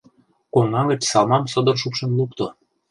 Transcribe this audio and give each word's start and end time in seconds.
Коҥга 0.53 0.81
гыч 0.91 1.01
салмам 1.11 1.43
содор 1.51 1.75
шупшын 1.81 2.11
лукто. 2.17 2.45